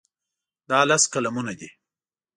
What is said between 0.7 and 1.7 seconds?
لس قلمونه دي.